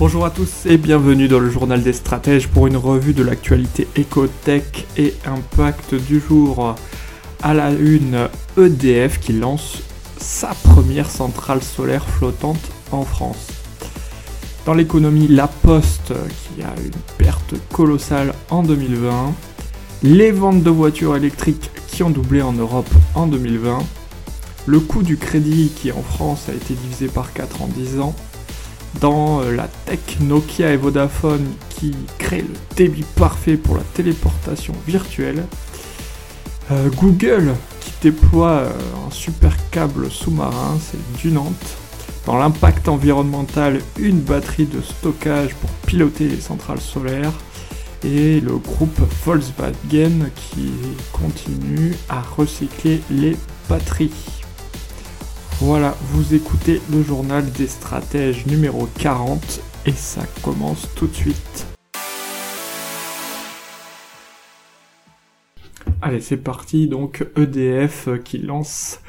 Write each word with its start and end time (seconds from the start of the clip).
Bonjour 0.00 0.24
à 0.24 0.30
tous 0.30 0.64
et 0.64 0.78
bienvenue 0.78 1.28
dans 1.28 1.40
le 1.40 1.50
journal 1.50 1.82
des 1.82 1.92
stratèges 1.92 2.48
pour 2.48 2.66
une 2.66 2.78
revue 2.78 3.12
de 3.12 3.22
l'actualité 3.22 3.86
écotech 3.96 4.86
et 4.96 5.12
impact 5.26 5.94
du 5.94 6.20
jour. 6.20 6.74
À 7.42 7.52
la 7.52 7.70
une, 7.70 8.30
EDF 8.56 9.20
qui 9.20 9.34
lance 9.34 9.82
sa 10.16 10.54
première 10.64 11.10
centrale 11.10 11.62
solaire 11.62 12.08
flottante 12.08 12.70
en 12.92 13.04
France. 13.04 13.48
Dans 14.64 14.72
l'économie, 14.72 15.28
La 15.28 15.48
Poste 15.48 16.14
qui 16.14 16.62
a 16.62 16.72
une 16.82 16.98
perte 17.18 17.52
colossale 17.70 18.32
en 18.48 18.62
2020. 18.62 19.34
Les 20.02 20.30
ventes 20.30 20.62
de 20.62 20.70
voitures 20.70 21.14
électriques 21.14 21.70
qui 21.88 22.02
ont 22.02 22.10
doublé 22.10 22.40
en 22.40 22.54
Europe 22.54 22.88
en 23.14 23.26
2020. 23.26 23.80
Le 24.64 24.80
coût 24.80 25.02
du 25.02 25.18
crédit 25.18 25.70
qui 25.76 25.92
en 25.92 26.00
France 26.00 26.48
a 26.48 26.54
été 26.54 26.72
divisé 26.72 27.08
par 27.08 27.34
4 27.34 27.60
en 27.60 27.66
10 27.66 28.00
ans 28.00 28.14
dans 29.00 29.42
euh, 29.42 29.54
la 29.54 29.68
tech 29.86 30.00
Nokia 30.20 30.72
et 30.72 30.76
Vodafone 30.76 31.46
qui 31.68 31.94
crée 32.18 32.42
le 32.42 32.54
débit 32.76 33.04
parfait 33.16 33.56
pour 33.56 33.76
la 33.76 33.82
téléportation 33.94 34.74
virtuelle. 34.86 35.44
Euh, 36.70 36.88
Google 36.96 37.54
qui 37.80 37.92
déploie 38.02 38.50
euh, 38.50 38.72
un 39.06 39.10
super 39.10 39.52
câble 39.70 40.10
sous-marin, 40.10 40.78
c'est 40.80 41.20
du 41.20 41.32
Nantes. 41.32 41.76
Dans 42.26 42.36
l'impact 42.36 42.88
environnemental, 42.88 43.80
une 43.98 44.20
batterie 44.20 44.66
de 44.66 44.80
stockage 44.80 45.54
pour 45.54 45.70
piloter 45.86 46.28
les 46.28 46.40
centrales 46.40 46.80
solaires. 46.80 47.32
Et 48.04 48.40
le 48.40 48.56
groupe 48.56 48.98
Volkswagen 49.26 50.30
qui 50.34 50.70
continue 51.12 51.94
à 52.08 52.22
recycler 52.22 53.02
les 53.10 53.36
batteries. 53.68 54.39
Voilà, 55.62 55.94
vous 56.00 56.34
écoutez 56.34 56.80
le 56.90 57.02
journal 57.02 57.44
des 57.52 57.66
stratèges 57.66 58.46
numéro 58.46 58.88
40 58.98 59.60
et 59.84 59.92
ça 59.92 60.22
commence 60.42 60.88
tout 60.94 61.06
de 61.06 61.14
suite. 61.14 61.66
Allez, 66.00 66.22
c'est 66.22 66.38
parti, 66.38 66.88
donc 66.88 67.26
EDF 67.36 68.08
qui 68.24 68.38
lance 68.38 69.00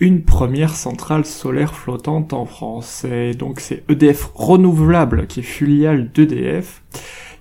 une 0.00 0.24
première 0.24 0.74
centrale 0.74 1.24
solaire 1.24 1.76
flottante 1.76 2.32
en 2.32 2.44
France. 2.44 3.04
Et 3.04 3.34
donc 3.34 3.60
c'est 3.60 3.84
EDF 3.88 4.32
Renouvelable 4.34 5.28
qui 5.28 5.40
est 5.40 5.44
filiale 5.44 6.10
d'EDF 6.10 6.82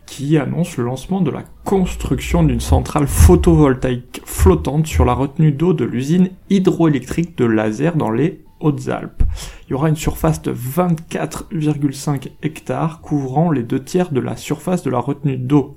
qui 0.05 0.37
annonce 0.37 0.77
le 0.77 0.83
lancement 0.83 1.21
de 1.21 1.31
la 1.31 1.43
construction 1.67 2.43
d'une 2.43 2.61
centrale 2.61 3.07
photovoltaïque 3.07 4.21
flottante 4.23 4.87
sur 4.87 5.03
la 5.03 5.11
retenue 5.11 5.51
d'eau 5.51 5.73
de 5.73 5.83
l'usine 5.83 6.29
hydroélectrique 6.49 7.37
de 7.37 7.43
Laser 7.43 7.97
dans 7.97 8.09
les 8.09 8.41
Hautes-Alpes. 8.61 9.21
Il 9.65 9.71
y 9.71 9.73
aura 9.73 9.89
une 9.89 9.97
surface 9.97 10.41
de 10.41 10.53
24,5 10.53 12.29
hectares 12.41 13.01
couvrant 13.01 13.51
les 13.51 13.63
deux 13.63 13.83
tiers 13.83 14.13
de 14.13 14.21
la 14.21 14.37
surface 14.37 14.81
de 14.81 14.89
la 14.89 14.99
retenue 14.99 15.35
d'eau. 15.35 15.75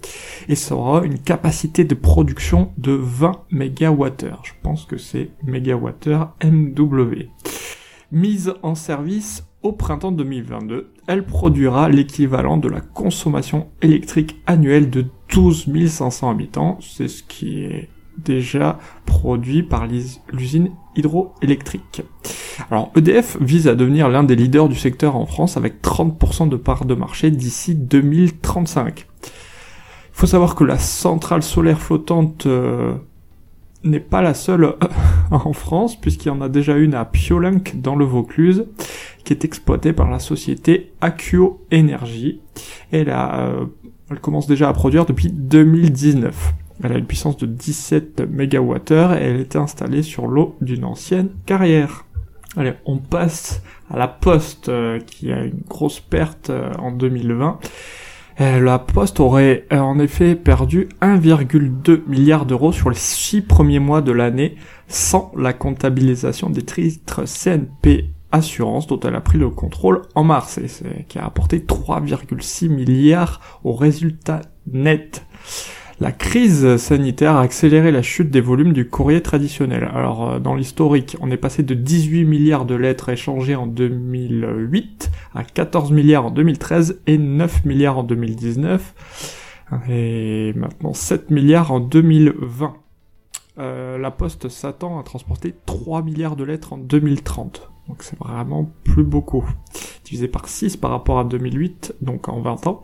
Et 0.49 0.55
ça 0.55 0.77
aura 0.77 1.05
une 1.05 1.19
capacité 1.19 1.83
de 1.83 1.97
production 1.97 2.71
de 2.79 2.93
20 2.93 3.33
MWh. 3.51 4.31
Je 4.45 4.53
pense 4.63 4.85
que 4.85 4.97
c'est 4.97 5.31
MWh 5.45 6.29
MW. 6.45 7.15
Mise 8.13 8.55
en 8.63 8.77
service 8.77 9.45
au 9.63 9.73
printemps 9.73 10.13
2022, 10.13 10.93
elle 11.09 11.27
produira 11.27 11.89
l'équivalent 11.89 12.57
de 12.57 12.69
la 12.69 12.81
consommation 12.81 13.69
électrique 13.83 14.41
annuelle 14.47 14.89
de 14.89 15.07
12 15.33 15.89
500 15.89 16.31
habitants, 16.31 16.79
c'est 16.81 17.09
ce 17.09 17.23
qui 17.23 17.65
est 17.65 17.89
déjà 18.19 18.79
produit 19.07 19.63
par 19.63 19.87
l'usine 20.33 20.71
hydroélectrique. 20.97 22.03
Alors 22.71 22.93
EDF 22.97 23.39
vise 23.41 23.69
à 23.69 23.75
devenir 23.75 24.09
l'un 24.09 24.23
des 24.23 24.37
leaders 24.37 24.69
du 24.69 24.77
secteur 24.77 25.17
en 25.17 25.27
France 25.27 25.57
avec 25.57 25.83
30% 25.83 26.49
de 26.49 26.57
part 26.57 26.85
de 26.85 26.95
marché 26.95 27.31
d'ici 27.31 27.75
2035. 27.75 29.07
Il 29.23 29.29
faut 30.13 30.27
savoir 30.27 30.55
que 30.55 30.65
la 30.65 30.79
centrale 30.79 31.43
solaire 31.43 31.81
flottante 31.81 32.45
euh, 32.45 32.93
n'est 33.85 34.01
pas 34.01 34.21
la 34.21 34.35
seule 34.35 34.75
en 35.31 35.53
France, 35.53 35.99
puisqu'il 35.99 36.29
y 36.29 36.31
en 36.31 36.43
a 36.43 36.49
déjà 36.49 36.77
une 36.77 36.95
à 36.95 37.05
Piolenc 37.05 37.63
dans 37.75 37.97
le 37.97 38.05
Vaucluse, 38.05 38.67
qui 39.25 39.33
est 39.33 39.45
exploitée 39.45 39.93
par 39.93 40.11
la 40.11 40.19
société 40.19 40.93
Accio 41.01 41.65
Energy. 41.73 42.41
Elle, 42.91 43.11
a, 43.11 43.41
euh, 43.41 43.67
elle 44.11 44.21
commence 44.21 44.47
déjà 44.47 44.69
à 44.69 44.73
produire 44.73 45.07
depuis 45.07 45.31
2019. 45.31 46.55
Elle 46.83 46.93
a 46.93 46.99
une 46.99 47.07
puissance 47.07 47.37
de 47.37 47.47
17 47.47 48.23
MWh 48.29 49.17
et 49.19 49.25
elle 49.25 49.41
était 49.41 49.59
installée 49.59 50.03
sur 50.03 50.27
l'eau 50.27 50.57
d'une 50.61 50.85
ancienne 50.85 51.29
carrière. 51.47 52.05
Allez, 52.57 52.73
on 52.85 52.99
passe 52.99 53.63
à 53.91 53.97
la 53.99 54.09
Poste 54.09 54.69
euh, 54.69 54.99
qui 54.99 55.31
a 55.33 55.45
une 55.45 55.63
grosse 55.69 56.01
perte 56.01 56.51
euh, 56.51 56.73
en 56.79 56.91
2020 56.91 57.59
euh, 58.41 58.59
la 58.59 58.79
Poste 58.79 59.21
aurait 59.21 59.67
en 59.71 59.99
effet 59.99 60.35
perdu 60.35 60.89
1,2 61.03 62.07
milliard 62.07 62.47
d'euros 62.47 62.73
sur 62.73 62.89
les 62.89 62.97
six 62.97 63.43
premiers 63.43 63.81
mois 63.81 64.01
de 64.01 64.13
l'année 64.13 64.57
sans 64.89 65.31
la 65.37 65.53
comptabilisation 65.53 66.49
des 66.49 66.63
titres 66.63 67.25
CNP 67.25 68.09
Assurance 68.33 68.87
dont 68.87 69.01
elle 69.01 69.15
a 69.15 69.21
pris 69.21 69.39
le 69.39 69.51
contrôle 69.51 70.03
en 70.15 70.25
mars 70.25 70.59
et 70.59 71.05
qui 71.05 71.19
a 71.19 71.25
apporté 71.25 71.61
3,6 71.61 72.69
milliards 72.69 73.61
au 73.65 73.73
résultat 73.73 74.43
net. 74.67 75.25
La 76.01 76.13
crise 76.13 76.79
sanitaire 76.79 77.37
a 77.37 77.43
accéléré 77.43 77.93
la 77.93 78.01
chute 78.01 78.31
des 78.31 78.41
volumes 78.41 78.73
du 78.73 78.89
courrier 78.89 79.21
traditionnel. 79.21 79.87
Alors 79.93 80.31
euh, 80.31 80.39
dans 80.39 80.55
l'historique, 80.55 81.19
on 81.21 81.31
est 81.31 81.37
passé 81.37 81.63
de 81.63 81.75
18 81.75 82.25
milliards 82.25 82.65
de 82.65 82.75
lettres 82.75 83.11
échangées 83.11 83.55
en 83.55 83.67
2008 83.67 85.11
à 85.35 85.45
14 85.45 85.93
milliards 85.93 86.25
en 86.25 86.31
2013 86.31 87.03
et 87.07 87.19
9 87.19 87.67
milliards 87.67 87.99
en 87.99 88.03
2019 88.03 89.37
et 89.91 90.55
maintenant 90.57 90.95
7 90.95 91.31
milliards 91.31 91.71
en 91.71 91.81
2020. 91.81 92.75
Euh, 93.59 93.99
la 93.99 94.11
Poste 94.11 94.49
s'attend 94.49 94.99
à 94.99 95.03
transporter 95.03 95.55
3 95.67 96.03
milliards 96.03 96.37
de 96.37 96.45
lettres 96.45 96.73
en 96.73 96.79
2030. 96.79 97.71
Donc 97.91 98.05
c'est 98.05 98.19
vraiment 98.21 98.71
plus 98.85 99.03
beaucoup. 99.03 99.45
Divisé 100.05 100.29
par 100.29 100.47
6 100.47 100.77
par 100.77 100.93
rapport 100.93 101.19
à 101.19 101.25
2008, 101.25 101.97
donc 102.01 102.29
en 102.29 102.41
20 102.41 102.69
ans. 102.69 102.83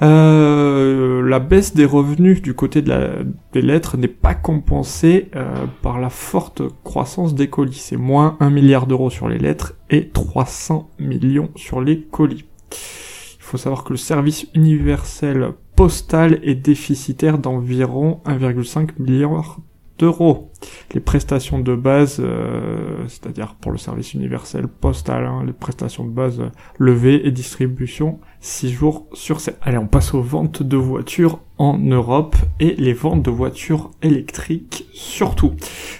Euh, 0.00 1.28
la 1.28 1.40
baisse 1.40 1.74
des 1.74 1.84
revenus 1.84 2.40
du 2.40 2.54
côté 2.54 2.80
de 2.80 2.88
la, 2.88 3.10
des 3.52 3.62
lettres 3.62 3.96
n'est 3.96 4.06
pas 4.06 4.36
compensée 4.36 5.28
euh, 5.34 5.66
par 5.82 5.98
la 5.98 6.08
forte 6.08 6.62
croissance 6.84 7.34
des 7.34 7.48
colis. 7.50 7.82
C'est 7.82 7.96
moins 7.96 8.36
1 8.38 8.50
milliard 8.50 8.86
d'euros 8.86 9.10
sur 9.10 9.28
les 9.28 9.38
lettres 9.38 9.74
et 9.90 10.10
300 10.10 10.88
millions 11.00 11.50
sur 11.56 11.80
les 11.80 12.00
colis. 12.00 12.44
Il 12.70 13.42
faut 13.42 13.56
savoir 13.56 13.82
que 13.82 13.92
le 13.92 13.96
service 13.96 14.46
universel 14.54 15.48
postal 15.74 16.38
est 16.44 16.54
déficitaire 16.54 17.38
d'environ 17.38 18.20
1,5 18.24 18.90
milliard 19.00 19.58
d'euros. 19.98 20.50
Les 20.94 21.00
prestations 21.00 21.58
de 21.58 21.74
base, 21.74 22.18
euh, 22.20 23.04
c'est-à-dire 23.08 23.54
pour 23.60 23.72
le 23.72 23.78
service 23.78 24.14
universel 24.14 24.68
postal, 24.68 25.26
hein, 25.26 25.42
les 25.46 25.52
prestations 25.52 26.04
de 26.04 26.10
base 26.10 26.40
euh, 26.40 26.50
levées 26.78 27.26
et 27.26 27.30
distribution 27.30 28.18
6 28.40 28.72
jours 28.72 29.06
sur 29.12 29.40
7. 29.40 29.58
Allez, 29.62 29.78
on 29.78 29.86
passe 29.86 30.14
aux 30.14 30.22
ventes 30.22 30.62
de 30.62 30.76
voitures 30.76 31.40
en 31.58 31.76
Europe 31.78 32.36
et 32.60 32.74
les 32.76 32.92
ventes 32.92 33.24
de 33.24 33.30
voitures 33.30 33.90
électriques 34.02 34.86
surtout. 34.92 35.52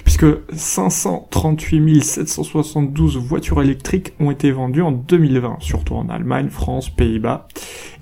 Puisque 0.05 0.26
538 0.52 2.02
772 2.02 3.17
voitures 3.19 3.62
électriques 3.62 4.12
ont 4.20 4.31
été 4.31 4.50
vendues 4.50 4.82
en 4.82 4.93
2020, 4.93 5.58
surtout 5.61 5.94
en 5.94 6.08
Allemagne, 6.08 6.49
France, 6.49 6.90
Pays-Bas, 6.90 7.49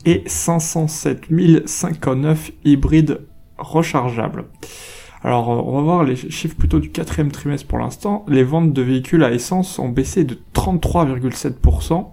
et 0.04 0.22
507 0.26 1.28
059 1.66 2.52
hybrides 2.64 3.26
rechargeables. 3.58 4.44
Alors, 5.26 5.50
euh, 5.50 5.56
on 5.56 5.72
va 5.72 5.82
voir 5.82 6.04
les 6.04 6.14
chiffres 6.14 6.54
plutôt 6.56 6.78
du 6.78 6.90
quatrième 6.90 7.32
trimestre 7.32 7.66
pour 7.66 7.78
l'instant. 7.78 8.24
Les 8.28 8.44
ventes 8.44 8.72
de 8.72 8.80
véhicules 8.80 9.24
à 9.24 9.32
essence 9.32 9.80
ont 9.80 9.88
baissé 9.88 10.22
de 10.22 10.38
33,7%, 10.54 12.06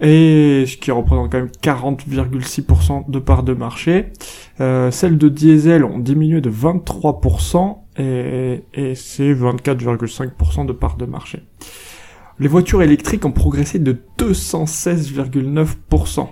et 0.00 0.64
ce 0.64 0.76
qui 0.76 0.92
représente 0.92 1.32
quand 1.32 1.38
même 1.38 1.50
40,6% 1.60 3.10
de 3.10 3.18
part 3.18 3.42
de 3.42 3.52
marché. 3.52 4.12
Euh, 4.60 4.92
celles 4.92 5.18
de 5.18 5.28
diesel 5.28 5.84
ont 5.84 5.98
diminué 5.98 6.40
de 6.40 6.48
23%, 6.48 7.78
et, 7.98 8.62
et 8.74 8.94
c'est 8.94 9.34
24,5% 9.34 10.66
de 10.66 10.72
part 10.72 10.96
de 10.96 11.06
marché. 11.06 11.42
Les 12.38 12.46
voitures 12.46 12.82
électriques 12.82 13.24
ont 13.24 13.32
progressé 13.32 13.80
de 13.80 13.96
216,9% 14.20 16.28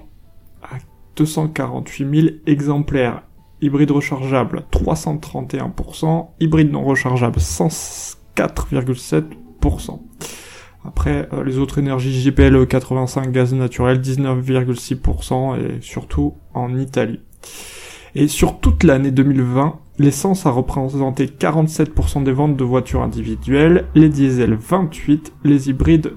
à 0.62 0.78
248 1.16 2.20
000 2.20 2.28
exemplaires 2.46 3.24
hybride 3.60 3.90
rechargeable 3.90 4.64
331%, 4.70 6.28
hybride 6.40 6.72
non 6.72 6.84
rechargeable 6.84 7.38
104,7%. 7.38 10.00
Après, 10.84 11.28
euh, 11.32 11.44
les 11.44 11.58
autres 11.58 11.78
énergies 11.78 12.22
GPL 12.22 12.66
85, 12.66 13.32
gaz 13.32 13.52
naturel 13.52 14.00
19,6% 14.00 15.56
et 15.56 15.81
surtout 15.81 16.34
en 16.55 16.76
Italie. 16.76 17.20
Et 18.14 18.28
sur 18.28 18.58
toute 18.58 18.84
l'année 18.84 19.10
2020, 19.10 19.78
l'essence 19.99 20.46
a 20.46 20.50
représenté 20.50 21.26
47% 21.26 22.22
des 22.22 22.32
ventes 22.32 22.56
de 22.56 22.64
voitures 22.64 23.02
individuelles, 23.02 23.87
les 23.94 24.08
diesels 24.08 24.56
28%, 24.56 25.32
les 25.44 25.69
hybrides 25.69 26.14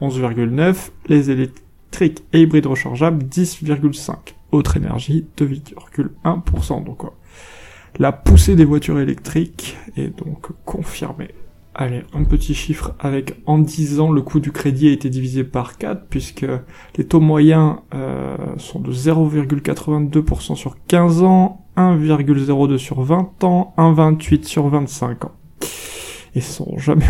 11,9%, 0.00 0.90
les 1.08 1.30
électriques 1.30 2.24
et 2.32 2.42
hybrides 2.42 2.66
rechargeables 2.66 3.24
10,5. 3.24 4.37
Autre 4.52 4.76
énergie 4.76 5.26
2,1%. 5.36 6.84
Donc 6.84 7.02
la 7.98 8.12
poussée 8.12 8.56
des 8.56 8.64
voitures 8.64 9.00
électriques 9.00 9.76
est 9.96 10.16
donc 10.16 10.48
confirmée. 10.64 11.30
Allez, 11.74 12.02
un 12.12 12.24
petit 12.24 12.54
chiffre 12.54 12.94
avec 12.98 13.40
en 13.46 13.58
10 13.58 14.00
ans 14.00 14.10
le 14.10 14.20
coût 14.20 14.40
du 14.40 14.50
crédit 14.50 14.88
a 14.88 14.92
été 14.92 15.10
divisé 15.10 15.44
par 15.44 15.78
4 15.78 16.06
puisque 16.10 16.44
les 16.96 17.06
taux 17.06 17.20
moyens 17.20 17.76
euh, 17.94 18.36
sont 18.56 18.80
de 18.80 18.92
0,82% 18.92 20.56
sur 20.56 20.76
15 20.88 21.22
ans, 21.22 21.66
1,02 21.76 22.78
sur 22.78 23.02
20 23.02 23.44
ans, 23.44 23.74
1,28 23.78 24.44
sur 24.44 24.68
25 24.68 25.26
ans. 25.26 25.32
Ils 26.38 26.42
sont 26.42 26.78
jamais 26.78 27.04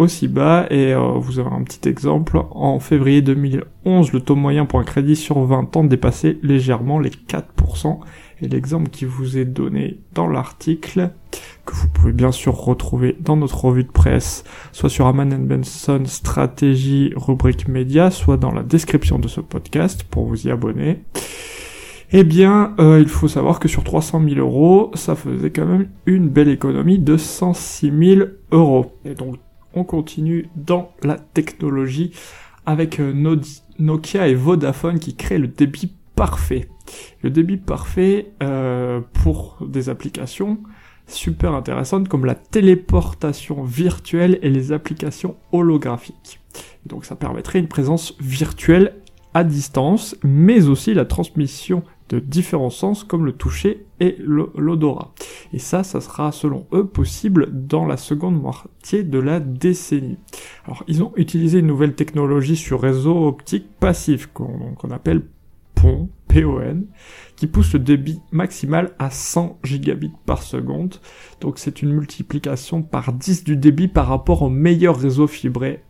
aussi 0.00 0.26
bas 0.26 0.66
et 0.68 0.94
euh, 0.94 1.12
vous 1.18 1.38
avez 1.38 1.50
un 1.50 1.62
petit 1.62 1.88
exemple. 1.88 2.42
En 2.50 2.80
février 2.80 3.22
2011, 3.22 4.12
le 4.12 4.20
taux 4.20 4.34
moyen 4.34 4.66
pour 4.66 4.80
un 4.80 4.84
crédit 4.84 5.14
sur 5.14 5.38
20 5.44 5.76
ans 5.76 5.84
dépassait 5.84 6.38
légèrement 6.42 6.98
les 6.98 7.10
4%. 7.10 8.00
Et 8.42 8.48
l'exemple 8.48 8.90
qui 8.90 9.04
vous 9.04 9.38
est 9.38 9.44
donné 9.44 10.00
dans 10.12 10.26
l'article, 10.26 11.12
que 11.64 11.72
vous 11.72 11.86
pouvez 11.86 12.12
bien 12.12 12.32
sûr 12.32 12.56
retrouver 12.56 13.16
dans 13.20 13.36
notre 13.36 13.64
revue 13.64 13.84
de 13.84 13.92
presse, 13.92 14.42
soit 14.72 14.90
sur 14.90 15.06
Aman 15.06 15.28
Benson 15.28 16.02
Stratégie 16.06 17.12
rubrique 17.14 17.68
média, 17.68 18.10
soit 18.10 18.38
dans 18.38 18.50
la 18.50 18.64
description 18.64 19.20
de 19.20 19.28
ce 19.28 19.40
podcast 19.40 20.02
pour 20.02 20.26
vous 20.26 20.48
y 20.48 20.50
abonner. 20.50 21.04
Eh 22.12 22.24
bien, 22.24 22.74
euh, 22.78 23.00
il 23.00 23.08
faut 23.08 23.28
savoir 23.28 23.58
que 23.58 23.68
sur 23.68 23.82
300 23.82 24.22
000 24.28 24.40
euros, 24.40 24.90
ça 24.94 25.14
faisait 25.16 25.50
quand 25.50 25.66
même 25.66 25.88
une 26.06 26.28
belle 26.28 26.48
économie 26.48 26.98
de 26.98 27.16
106 27.16 27.92
000 28.16 28.28
euros. 28.52 28.92
Et 29.04 29.14
donc, 29.14 29.36
on 29.74 29.84
continue 29.84 30.48
dans 30.54 30.92
la 31.02 31.16
technologie 31.16 32.12
avec 32.66 33.00
euh, 33.00 33.38
Nokia 33.78 34.28
et 34.28 34.34
Vodafone 34.34 34.98
qui 34.98 35.16
créent 35.16 35.38
le 35.38 35.48
débit 35.48 35.92
parfait. 36.14 36.68
Le 37.22 37.30
débit 37.30 37.56
parfait 37.56 38.32
euh, 38.42 39.00
pour 39.12 39.58
des 39.66 39.88
applications 39.88 40.58
super 41.06 41.52
intéressantes 41.52 42.08
comme 42.08 42.24
la 42.24 42.34
téléportation 42.34 43.62
virtuelle 43.62 44.38
et 44.42 44.50
les 44.50 44.72
applications 44.72 45.36
holographiques. 45.52 46.40
Donc 46.86 47.04
ça 47.04 47.16
permettrait 47.16 47.58
une 47.58 47.68
présence 47.68 48.14
virtuelle 48.20 48.94
à 49.34 49.44
distance, 49.44 50.16
mais 50.22 50.68
aussi 50.68 50.94
la 50.94 51.04
transmission 51.04 51.82
de 52.08 52.18
différents 52.18 52.70
sens 52.70 53.04
comme 53.04 53.24
le 53.24 53.32
toucher 53.32 53.86
et 54.00 54.16
l'odorat. 54.18 55.14
Et 55.52 55.58
ça, 55.58 55.84
ça 55.84 56.00
sera 56.00 56.32
selon 56.32 56.66
eux 56.72 56.86
possible 56.86 57.48
dans 57.52 57.86
la 57.86 57.96
seconde 57.96 58.40
moitié 58.40 59.02
de 59.02 59.18
la 59.18 59.40
décennie. 59.40 60.18
Alors 60.66 60.84
ils 60.86 61.02
ont 61.02 61.12
utilisé 61.16 61.60
une 61.60 61.66
nouvelle 61.66 61.94
technologie 61.94 62.56
sur 62.56 62.80
réseau 62.80 63.26
optique 63.26 63.66
passif 63.80 64.28
qu'on 64.32 64.90
appelle 64.90 65.22
PON, 65.74 66.08
PON, 66.28 66.84
qui 67.36 67.46
pousse 67.46 67.72
le 67.72 67.78
débit 67.78 68.20
maximal 68.32 68.92
à 68.98 69.10
100 69.10 69.58
gigabits 69.64 70.12
par 70.26 70.42
seconde. 70.42 70.96
Donc 71.40 71.58
c'est 71.58 71.82
une 71.82 71.92
multiplication 71.92 72.82
par 72.82 73.12
10 73.12 73.44
du 73.44 73.56
débit 73.56 73.88
par 73.88 74.08
rapport 74.08 74.42
au 74.42 74.50
meilleur 74.50 74.98
réseau 74.98 75.26
fibré. 75.26 75.82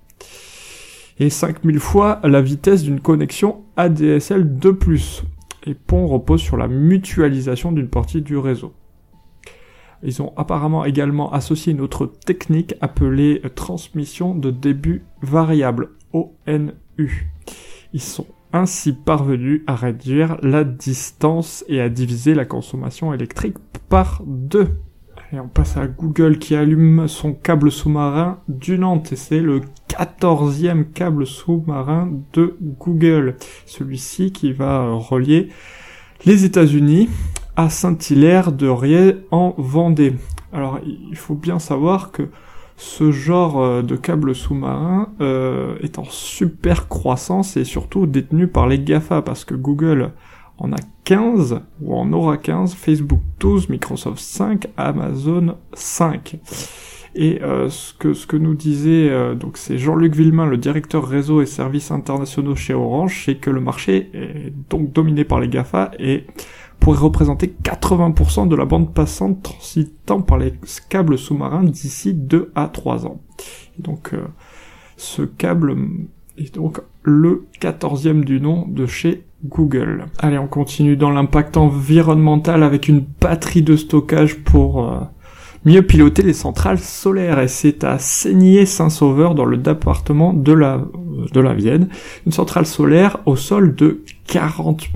Et 1.18 1.30
5000 1.30 1.78
fois 1.78 2.20
la 2.24 2.42
vitesse 2.42 2.82
d'une 2.82 3.00
connexion 3.00 3.62
ADSL 3.76 4.58
de 4.58 4.70
plus. 4.70 5.22
Et 5.64 5.74
PON 5.74 6.06
repose 6.06 6.40
sur 6.40 6.56
la 6.56 6.68
mutualisation 6.68 7.72
d'une 7.72 7.88
partie 7.88 8.20
du 8.20 8.36
réseau. 8.36 8.74
Ils 10.02 10.20
ont 10.20 10.34
apparemment 10.36 10.84
également 10.84 11.32
associé 11.32 11.72
une 11.72 11.80
autre 11.80 12.06
technique 12.06 12.74
appelée 12.82 13.40
transmission 13.54 14.34
de 14.34 14.50
début 14.50 15.04
variable, 15.22 15.90
ONU. 16.12 17.30
Ils 17.94 18.02
sont 18.02 18.26
ainsi 18.52 18.92
parvenus 18.92 19.62
à 19.66 19.74
réduire 19.74 20.36
la 20.42 20.62
distance 20.62 21.64
et 21.68 21.80
à 21.80 21.88
diviser 21.88 22.34
la 22.34 22.44
consommation 22.44 23.14
électrique 23.14 23.56
par 23.88 24.22
deux. 24.26 24.68
Et 25.34 25.40
on 25.40 25.48
passe 25.48 25.76
à 25.76 25.88
Google 25.88 26.38
qui 26.38 26.54
allume 26.54 27.08
son 27.08 27.32
câble 27.32 27.72
sous-marin 27.72 28.38
du 28.46 28.78
Nantes 28.78 29.12
et 29.12 29.16
c'est 29.16 29.40
le 29.40 29.62
quatorzième 29.88 30.92
câble 30.92 31.26
sous-marin 31.26 32.08
de 32.34 32.56
Google. 32.62 33.34
Celui-ci 33.66 34.30
qui 34.30 34.52
va 34.52 34.92
relier 34.92 35.48
les 36.24 36.44
États-Unis 36.44 37.08
à 37.56 37.68
Saint-Hilaire 37.68 38.52
de 38.52 38.68
Riez 38.68 39.16
en 39.32 39.56
Vendée. 39.58 40.14
Alors 40.52 40.78
il 40.86 41.16
faut 41.16 41.34
bien 41.34 41.58
savoir 41.58 42.12
que 42.12 42.28
ce 42.76 43.10
genre 43.10 43.60
euh, 43.60 43.82
de 43.82 43.96
câble 43.96 44.36
sous-marin 44.36 45.08
euh, 45.20 45.74
est 45.80 45.98
en 45.98 46.04
super 46.04 46.86
croissance 46.86 47.56
et 47.56 47.64
surtout 47.64 48.06
détenu 48.06 48.46
par 48.46 48.68
les 48.68 48.78
GAFA 48.78 49.20
parce 49.22 49.44
que 49.44 49.56
Google 49.56 50.12
en 50.58 50.72
a 50.72 50.76
15 51.04 51.60
ou 51.82 51.94
en 51.94 52.12
aura 52.12 52.36
15, 52.36 52.74
Facebook 52.74 53.20
12, 53.40 53.68
Microsoft 53.68 54.20
5, 54.20 54.68
Amazon 54.76 55.56
5. 55.72 56.36
Et 57.16 57.42
euh, 57.42 57.68
ce 57.70 57.94
que 57.94 58.12
ce 58.12 58.26
que 58.26 58.36
nous 58.36 58.54
disait 58.54 59.34
donc 59.36 59.56
c'est 59.56 59.78
Jean-Luc 59.78 60.16
Villemain, 60.16 60.46
le 60.46 60.56
directeur 60.56 61.06
réseau 61.06 61.42
et 61.42 61.46
services 61.46 61.90
internationaux 61.92 62.56
chez 62.56 62.74
Orange, 62.74 63.22
c'est 63.24 63.36
que 63.36 63.50
le 63.50 63.60
marché 63.60 64.10
est 64.14 64.52
donc 64.68 64.92
dominé 64.92 65.24
par 65.24 65.38
les 65.38 65.48
Gafa 65.48 65.92
et 65.98 66.26
pourrait 66.84 66.98
représenter 66.98 67.54
80% 67.62 68.46
de 68.46 68.56
la 68.56 68.66
bande 68.66 68.92
passante 68.92 69.42
transitant 69.42 70.20
par 70.20 70.36
les 70.36 70.52
câbles 70.90 71.16
sous-marins 71.16 71.64
d'ici 71.64 72.12
2 72.12 72.52
à 72.54 72.68
3 72.68 73.06
ans. 73.06 73.22
Et 73.78 73.82
donc 73.82 74.12
euh, 74.12 74.26
ce 74.98 75.22
câble 75.22 75.76
est 76.36 76.54
donc 76.54 76.80
le 77.02 77.46
14e 77.60 78.22
du 78.24 78.38
nom 78.40 78.66
de 78.68 78.84
chez 78.84 79.24
Google. 79.44 80.06
Allez, 80.18 80.38
on 80.38 80.46
continue 80.46 80.96
dans 80.96 81.10
l'impact 81.10 81.56
environnemental 81.56 82.62
avec 82.62 82.88
une 82.88 83.04
batterie 83.20 83.62
de 83.62 83.76
stockage 83.76 84.36
pour 84.42 84.84
euh, 84.84 85.00
mieux 85.64 85.82
piloter 85.82 86.22
les 86.22 86.32
centrales 86.32 86.78
solaires 86.78 87.38
et 87.38 87.48
c'est 87.48 87.84
à 87.84 87.98
Seigné-Saint-Sauveur 87.98 89.34
dans 89.34 89.44
le 89.44 89.56
département 89.56 90.32
de 90.32 90.52
la, 90.52 90.82
de 91.32 91.40
la 91.40 91.54
Vienne, 91.54 91.88
une 92.26 92.32
centrale 92.32 92.66
solaire 92.66 93.18
au 93.26 93.36
sol 93.36 93.74
de 93.74 94.02
40 94.26 94.88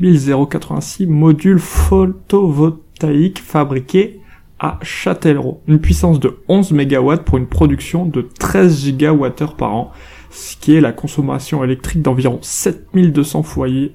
086 0.50 1.06
modules 1.06 1.58
photovoltaïques 1.58 3.40
fabriqués 3.40 4.20
à 4.58 4.78
Châtellerault. 4.82 5.60
Une 5.68 5.78
puissance 5.78 6.20
de 6.20 6.38
11 6.48 6.72
MW 6.72 7.18
pour 7.24 7.38
une 7.38 7.46
production 7.46 8.06
de 8.06 8.22
13 8.22 8.80
gigawattheures 8.80 9.54
par 9.54 9.72
an, 9.72 9.92
ce 10.30 10.56
qui 10.56 10.74
est 10.74 10.80
la 10.80 10.92
consommation 10.92 11.62
électrique 11.62 12.02
d'environ 12.02 12.38
7200 12.42 13.42
foyers 13.42 13.94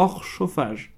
hors 0.00 0.24
chauffage. 0.24 0.94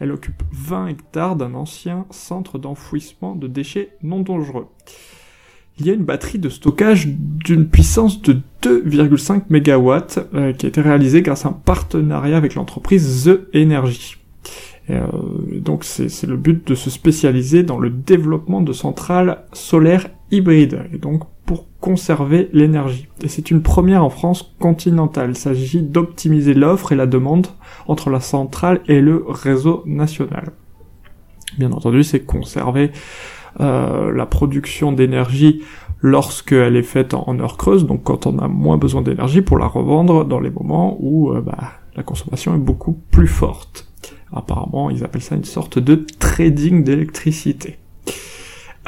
Elle 0.00 0.10
occupe 0.10 0.42
20 0.50 0.88
hectares 0.88 1.36
d'un 1.36 1.54
ancien 1.54 2.06
centre 2.10 2.58
d'enfouissement 2.58 3.36
de 3.36 3.46
déchets 3.46 3.90
non 4.02 4.20
dangereux. 4.20 4.66
Il 5.78 5.86
y 5.86 5.90
a 5.90 5.92
une 5.92 6.04
batterie 6.04 6.38
de 6.38 6.48
stockage 6.48 7.06
d'une 7.06 7.68
puissance 7.68 8.22
de 8.22 8.40
2,5 8.62 9.42
MW 9.50 10.20
euh, 10.34 10.52
qui 10.54 10.66
a 10.66 10.68
été 10.68 10.80
réalisée 10.80 11.20
grâce 11.20 11.44
à 11.44 11.50
un 11.50 11.52
partenariat 11.52 12.38
avec 12.38 12.54
l'entreprise 12.54 13.24
The 13.24 13.54
Energy. 13.54 14.16
Euh, 14.88 15.06
donc 15.60 15.84
c'est 15.84 16.26
le 16.26 16.36
but 16.36 16.66
de 16.66 16.74
se 16.74 16.88
spécialiser 16.90 17.62
dans 17.62 17.78
le 17.78 17.90
développement 17.90 18.62
de 18.62 18.72
centrales 18.72 19.44
solaires 19.52 20.08
hybrides, 20.30 20.86
et 20.92 20.98
donc 20.98 21.24
pour 21.46 21.66
conserver 21.80 22.48
l'énergie. 22.52 23.08
Et 23.22 23.28
c'est 23.28 23.50
une 23.50 23.62
première 23.62 24.04
en 24.04 24.10
France 24.10 24.54
continentale. 24.58 25.30
Il 25.30 25.36
s'agit 25.36 25.82
d'optimiser 25.82 26.54
l'offre 26.54 26.92
et 26.92 26.96
la 26.96 27.06
demande 27.06 27.48
entre 27.86 28.10
la 28.10 28.20
centrale 28.20 28.80
et 28.88 29.00
le 29.00 29.24
réseau 29.28 29.82
national. 29.86 30.52
Bien 31.58 31.72
entendu, 31.72 32.02
c'est 32.02 32.20
conserver 32.20 32.90
euh, 33.60 34.12
la 34.12 34.26
production 34.26 34.92
d'énergie 34.92 35.62
lorsqu'elle 36.00 36.76
est 36.76 36.82
faite 36.82 37.14
en, 37.14 37.38
heure 37.38 37.56
creuse, 37.56 37.86
donc 37.86 38.02
quand 38.02 38.26
on 38.26 38.38
a 38.38 38.48
moins 38.48 38.76
besoin 38.76 39.00
d'énergie 39.00 39.42
pour 39.42 39.58
la 39.58 39.66
revendre 39.66 40.24
dans 40.24 40.40
les 40.40 40.50
moments 40.50 40.96
où 41.00 41.32
euh, 41.32 41.40
bah, 41.40 41.72
la 41.94 42.02
consommation 42.02 42.54
est 42.54 42.58
beaucoup 42.58 42.98
plus 43.10 43.28
forte. 43.28 43.88
Apparemment, 44.32 44.90
ils 44.90 45.04
appellent 45.04 45.22
ça 45.22 45.36
une 45.36 45.44
sorte 45.44 45.78
de 45.78 46.04
trading 46.18 46.82
d'électricité. 46.82 47.78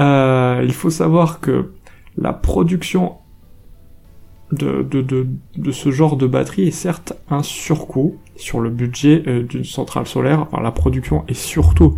Euh, 0.00 0.60
il 0.64 0.72
faut 0.72 0.90
savoir 0.90 1.40
que 1.40 1.70
la 2.16 2.32
production 2.32 3.14
de, 4.52 4.82
de, 4.82 5.02
de, 5.02 5.26
de, 5.56 5.70
ce 5.72 5.90
genre 5.90 6.16
de 6.16 6.26
batterie 6.26 6.68
est 6.68 6.72
certes 6.72 7.14
un 7.30 7.42
surcoût 7.42 8.16
sur 8.36 8.60
le 8.60 8.70
budget 8.70 9.22
d'une 9.42 9.64
centrale 9.64 10.06
solaire, 10.06 10.40
enfin 10.40 10.62
la 10.62 10.70
production 10.70 11.24
est 11.26 11.34
surtout 11.34 11.96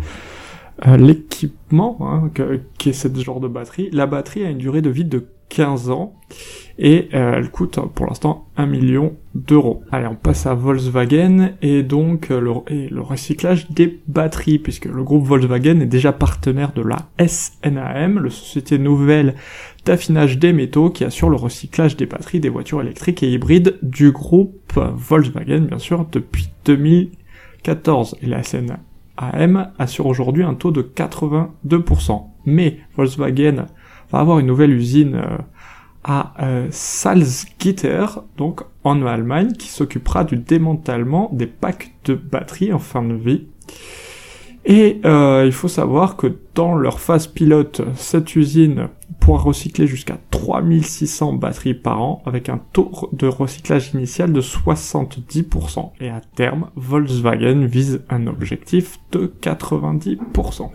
euh, 0.87 0.95
l'équipement 0.95 1.97
hein, 2.01 2.31
qui 2.77 2.89
est 2.89 2.93
ce 2.93 3.07
genre 3.19 3.39
de 3.39 3.47
batterie. 3.47 3.89
La 3.91 4.05
batterie 4.05 4.45
a 4.45 4.49
une 4.49 4.57
durée 4.57 4.81
de 4.81 4.89
vie 4.89 5.03
de 5.03 5.25
15 5.49 5.89
ans 5.89 6.13
et 6.81 7.09
euh, 7.13 7.33
elle 7.35 7.51
coûte 7.51 7.77
pour 7.93 8.05
l'instant 8.05 8.47
1 8.55 8.65
million 8.65 9.17
d'euros. 9.35 9.83
Allez, 9.91 10.07
on 10.07 10.15
passe 10.15 10.45
à 10.45 10.53
Volkswagen 10.53 11.51
et 11.61 11.83
donc 11.83 12.31
euh, 12.31 12.39
le, 12.39 12.87
le, 12.89 13.01
recyclage 13.01 13.69
des 13.69 13.99
batteries 14.07 14.59
puisque 14.59 14.85
le 14.85 15.03
groupe 15.03 15.25
Volkswagen 15.25 15.81
est 15.81 15.87
déjà 15.87 16.13
partenaire 16.13 16.71
de 16.71 16.81
la 16.81 17.09
SNAM, 17.27 18.23
la 18.23 18.29
société 18.29 18.79
nouvelle 18.79 19.35
d'affinage 19.85 20.39
des 20.39 20.53
métaux 20.53 20.89
qui 20.89 21.03
assure 21.03 21.29
le 21.29 21.35
recyclage 21.35 21.97
des 21.97 22.05
batteries 22.05 22.39
des 22.39 22.49
voitures 22.49 22.81
électriques 22.81 23.23
et 23.23 23.31
hybrides 23.31 23.77
du 23.81 24.11
groupe 24.11 24.79
Volkswagen 24.95 25.61
bien 25.61 25.79
sûr 25.79 26.05
depuis 26.09 26.49
2014 26.63 28.15
et 28.21 28.27
la 28.27 28.43
SNAM 28.43 28.77
assure 29.77 30.05
aujourd'hui 30.05 30.43
un 30.43 30.53
taux 30.53 30.71
de 30.71 30.81
82%. 30.81 32.23
Mais 32.45 32.77
Volkswagen 32.95 33.65
va 34.11 34.19
avoir 34.19 34.39
une 34.39 34.47
nouvelle 34.47 34.71
usine 34.71 35.15
euh, 35.15 35.37
à 36.03 36.33
euh, 36.41 36.67
Salzgitter, 36.71 38.05
donc 38.37 38.61
en 38.83 39.05
Allemagne, 39.05 39.53
qui 39.53 39.67
s'occupera 39.67 40.23
du 40.23 40.37
démantèlement 40.37 41.29
des 41.33 41.47
packs 41.47 41.93
de 42.05 42.15
batteries 42.15 42.73
en 42.73 42.79
fin 42.79 43.03
de 43.03 43.13
vie. 43.13 43.47
Et 44.65 44.99
euh, 45.05 45.43
il 45.45 45.51
faut 45.51 45.67
savoir 45.67 46.15
que 46.15 46.37
dans 46.53 46.75
leur 46.75 46.99
phase 46.99 47.27
pilote, 47.27 47.81
cette 47.95 48.35
usine 48.35 48.89
pourra 49.19 49.41
recycler 49.41 49.87
jusqu'à 49.87 50.17
3600 50.31 51.33
batteries 51.33 51.73
par 51.73 52.01
an 52.01 52.21
avec 52.25 52.49
un 52.49 52.59
taux 52.73 52.91
de 53.13 53.27
recyclage 53.27 53.93
initial 53.93 54.33
de 54.33 54.41
70%. 54.41 55.91
Et 56.01 56.09
à 56.09 56.21
terme, 56.35 56.69
Volkswagen 56.75 57.65
vise 57.65 58.03
un 58.09 58.27
objectif 58.27 58.99
de 59.11 59.31
90%. 59.41 60.69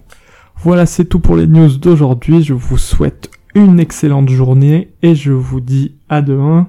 Voilà, 0.57 0.87
c'est 0.87 1.05
tout 1.05 1.21
pour 1.21 1.37
les 1.37 1.47
news 1.47 1.77
d'aujourd'hui. 1.79 2.43
Je 2.43 2.55
vous 2.55 2.79
souhaite 2.79 3.31
une 3.55 3.79
excellente 3.79 4.29
journée 4.29 4.95
et 5.03 5.15
je 5.15 5.33
vous 5.33 5.61
dis 5.61 5.97
à 6.09 6.23
demain 6.23 6.69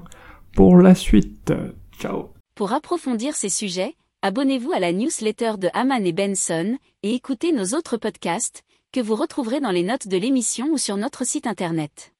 pour 0.54 0.78
la 0.78 0.94
suite. 0.94 1.52
Ciao. 1.98 2.30
Pour 2.54 2.72
approfondir 2.72 3.34
ces 3.34 3.48
sujets, 3.48 3.94
abonnez-vous 4.22 4.72
à 4.72 4.80
la 4.80 4.92
newsletter 4.92 5.52
de 5.58 5.68
Haman 5.74 6.04
et 6.06 6.12
Benson 6.12 6.78
et 7.02 7.14
écoutez 7.14 7.52
nos 7.52 7.76
autres 7.76 7.96
podcasts 7.96 8.62
que 8.92 9.00
vous 9.00 9.14
retrouverez 9.14 9.60
dans 9.60 9.72
les 9.72 9.82
notes 9.82 10.08
de 10.08 10.16
l'émission 10.16 10.68
ou 10.72 10.78
sur 10.78 10.96
notre 10.96 11.26
site 11.26 11.46
internet. 11.46 12.15